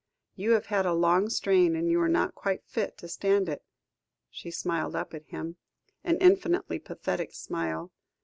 You 0.35 0.53
have 0.53 0.65
had 0.65 0.87
a 0.87 0.95
long 0.95 1.29
strain, 1.29 1.75
and 1.75 1.87
you 1.87 1.99
were 1.99 2.09
not 2.09 2.33
quite 2.33 2.65
fit 2.65 2.97
to 2.97 3.07
stand 3.07 3.47
it." 3.47 3.61
She 4.31 4.49
smiled 4.49 4.95
up 4.95 5.13
at 5.13 5.25
him, 5.27 5.57
an 6.03 6.17
infinitely 6.17 6.79
pathetic 6.79 7.35
smile. 7.35 7.91